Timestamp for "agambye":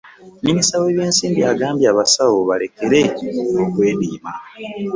1.51-1.85